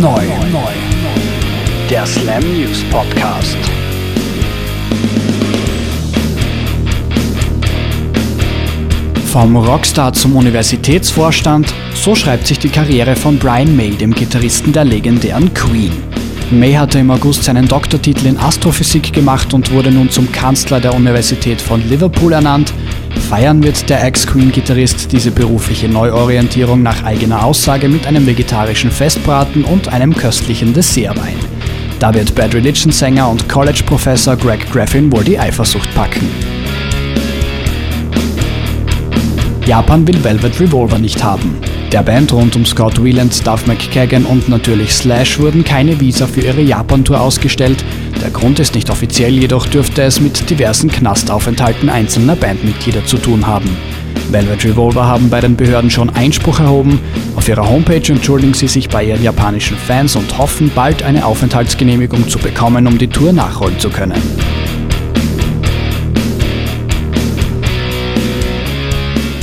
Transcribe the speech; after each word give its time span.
Neu. 0.00 0.22
Der 1.90 2.06
Slam 2.06 2.42
News 2.42 2.82
Podcast. 2.90 3.56
Vom 9.26 9.56
Rockstar 9.56 10.12
zum 10.12 10.36
Universitätsvorstand, 10.36 11.74
so 11.94 12.14
schreibt 12.14 12.46
sich 12.46 12.58
die 12.58 12.68
Karriere 12.68 13.14
von 13.14 13.38
Brian 13.38 13.76
May, 13.76 13.90
dem 13.90 14.14
Gitarristen 14.14 14.72
der 14.72 14.84
legendären 14.84 15.52
Queen. 15.52 15.92
May 16.50 16.72
hatte 16.72 16.98
im 16.98 17.10
August 17.10 17.44
seinen 17.44 17.68
Doktortitel 17.68 18.26
in 18.26 18.38
Astrophysik 18.38 19.12
gemacht 19.12 19.54
und 19.54 19.70
wurde 19.70 19.90
nun 19.90 20.10
zum 20.10 20.32
Kanzler 20.32 20.80
der 20.80 20.94
Universität 20.94 21.60
von 21.60 21.86
Liverpool 21.88 22.32
ernannt. 22.32 22.72
Feiern 23.30 23.62
wird 23.62 23.88
der 23.88 24.02
Ex-Queen-Gitarrist 24.02 25.12
diese 25.12 25.30
berufliche 25.30 25.88
Neuorientierung 25.88 26.82
nach 26.82 27.04
eigener 27.04 27.44
Aussage 27.44 27.88
mit 27.88 28.04
einem 28.04 28.26
vegetarischen 28.26 28.90
Festbraten 28.90 29.62
und 29.62 29.86
einem 29.86 30.16
köstlichen 30.16 30.74
Dessertwein. 30.74 31.36
Da 32.00 32.12
wird 32.12 32.34
Bad 32.34 32.56
Religion-Sänger 32.56 33.28
und 33.28 33.48
College-Professor 33.48 34.34
Greg 34.34 34.68
Graffin 34.72 35.12
wohl 35.12 35.22
die 35.22 35.38
Eifersucht 35.38 35.94
packen. 35.94 36.28
Japan 39.64 40.08
will 40.08 40.24
Velvet 40.24 40.58
Revolver 40.58 40.98
nicht 40.98 41.22
haben. 41.22 41.56
Der 41.92 42.04
Band 42.04 42.32
rund 42.32 42.54
um 42.54 42.64
Scott 42.64 43.02
Wieland, 43.02 43.44
Duff 43.44 43.66
McKagan 43.66 44.24
und 44.24 44.48
natürlich 44.48 44.94
Slash 44.94 45.40
wurden 45.40 45.64
keine 45.64 45.98
Visa 45.98 46.28
für 46.28 46.40
ihre 46.40 46.60
Japan-Tour 46.60 47.20
ausgestellt. 47.20 47.84
Der 48.22 48.30
Grund 48.30 48.60
ist 48.60 48.76
nicht 48.76 48.90
offiziell, 48.90 49.32
jedoch 49.32 49.66
dürfte 49.66 50.02
es 50.02 50.20
mit 50.20 50.48
diversen 50.48 50.88
Knastaufenthalten 50.88 51.88
einzelner 51.88 52.36
Bandmitglieder 52.36 53.04
zu 53.06 53.18
tun 53.18 53.44
haben. 53.44 53.76
Velvet 54.30 54.64
Revolver 54.64 55.04
haben 55.04 55.30
bei 55.30 55.40
den 55.40 55.56
Behörden 55.56 55.90
schon 55.90 56.10
Einspruch 56.10 56.60
erhoben. 56.60 57.00
Auf 57.34 57.48
ihrer 57.48 57.68
Homepage 57.68 58.12
entschuldigen 58.12 58.54
sie 58.54 58.68
sich 58.68 58.88
bei 58.88 59.04
ihren 59.04 59.24
japanischen 59.24 59.76
Fans 59.76 60.14
und 60.14 60.38
hoffen, 60.38 60.70
bald 60.72 61.02
eine 61.02 61.26
Aufenthaltsgenehmigung 61.26 62.28
zu 62.28 62.38
bekommen, 62.38 62.86
um 62.86 62.98
die 62.98 63.08
Tour 63.08 63.32
nachholen 63.32 63.80
zu 63.80 63.90
können. 63.90 64.22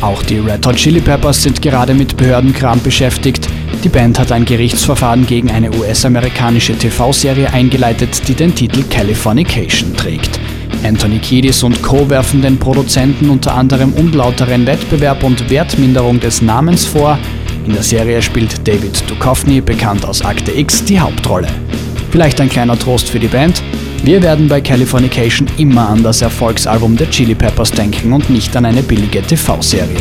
Auch 0.08 0.24
die 0.24 0.38
Red 0.38 0.66
Hot 0.66 0.78
Chili 0.78 1.02
Peppers 1.02 1.44
sind 1.44 1.62
gerade 1.62 1.94
mit 1.94 2.16
Behördenkram 2.16 2.82
beschäftigt. 2.82 3.50
Die 3.84 3.90
Band 3.90 4.18
hat 4.18 4.32
ein 4.32 4.46
Gerichtsverfahren 4.46 5.28
gegen 5.28 5.52
eine 5.52 5.70
US-amerikanische 5.70 6.78
TV-Serie 6.78 7.52
eingeleitet, 7.52 8.26
die 8.26 8.34
den 8.34 8.56
Titel 8.56 8.84
Californication 8.84 9.94
trägt. 9.98 10.40
Anthony 10.82 11.20
Kiedis 11.20 11.62
und 11.62 11.84
Co. 11.84 12.10
werfen 12.10 12.42
den 12.42 12.58
Produzenten 12.58 13.30
unter 13.30 13.54
anderem 13.54 13.92
unlauteren 13.92 14.66
Wettbewerb 14.66 15.26
und 15.26 15.50
Wertminderung 15.50 16.22
des 16.22 16.42
Namens 16.42 16.86
vor. 16.86 17.20
In 17.66 17.74
der 17.74 17.84
Serie 17.84 18.22
spielt 18.22 18.66
David 18.66 19.04
Duchovny, 19.10 19.60
bekannt 19.60 20.06
aus 20.06 20.22
Akte 20.22 20.58
X, 20.58 20.86
die 20.86 21.02
Hauptrolle. 21.02 21.50
Vielleicht 22.12 22.40
ein 22.40 22.48
kleiner 22.48 22.80
Trost 22.80 23.10
für 23.10 23.20
die 23.20 23.28
Band. 23.28 23.62
Wir 24.04 24.22
werden 24.22 24.48
bei 24.48 24.62
Californication 24.62 25.48
immer 25.58 25.90
an 25.90 26.04
das 26.04 26.22
Erfolgsalbum 26.22 26.96
der 26.96 27.10
Chili 27.10 27.36
Peppers 27.36 27.72
denken 27.72 28.14
und 28.14 28.30
nicht 28.30 28.56
an 28.56 28.66
eine 28.66 28.82
billige 28.82 29.22
TV-Serie. 29.22 29.98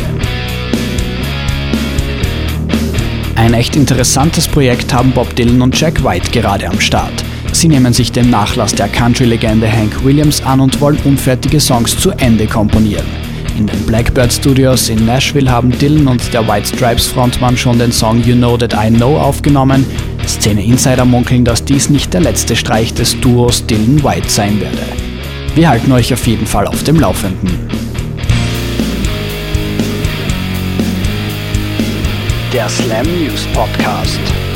Ein 3.35 3.53
echt 3.53 3.75
interessantes 3.75 4.47
Projekt 4.47 4.93
haben 4.93 5.11
Bob 5.11 5.35
Dylan 5.35 5.61
und 5.61 5.79
Jack 5.79 6.03
White 6.03 6.31
gerade 6.31 6.67
am 6.67 6.79
Start. 6.79 7.23
Sie 7.51 7.67
nehmen 7.67 7.93
sich 7.93 8.11
den 8.11 8.29
Nachlass 8.29 8.73
der 8.73 8.87
Country-Legende 8.87 9.71
Hank 9.71 10.03
Williams 10.03 10.41
an 10.43 10.59
und 10.59 10.79
wollen 10.79 10.99
unfertige 11.05 11.59
Songs 11.59 11.97
zu 11.97 12.11
Ende 12.11 12.47
komponieren. 12.47 13.05
In 13.57 13.65
den 13.65 13.81
Blackbird 13.87 14.31
Studios 14.31 14.89
in 14.89 15.05
Nashville 15.05 15.49
haben 15.49 15.71
Dylan 15.71 16.07
und 16.07 16.33
der 16.33 16.47
White 16.47 16.67
Stripes 16.67 17.07
Frontmann 17.07 17.57
schon 17.57 17.79
den 17.79 17.91
Song 17.91 18.23
You 18.23 18.35
Know 18.35 18.55
That 18.57 18.73
I 18.73 18.91
Know 18.91 19.17
aufgenommen. 19.17 19.85
Szene-Insider 20.27 21.05
munkeln, 21.05 21.45
dass 21.45 21.63
dies 21.63 21.89
nicht 21.89 22.13
der 22.13 22.21
letzte 22.21 22.55
Streich 22.55 22.93
des 22.93 23.19
Duos 23.19 23.65
Dylan 23.65 24.03
White 24.03 24.29
sein 24.29 24.59
werde. 24.59 24.83
Wir 25.55 25.69
halten 25.69 25.91
euch 25.91 26.13
auf 26.13 26.27
jeden 26.27 26.45
Fall 26.45 26.67
auf 26.67 26.83
dem 26.83 26.99
Laufenden. 26.99 27.67
Der 32.53 32.69
Slam 32.69 33.05
News 33.05 33.45
Podcast. 33.53 34.46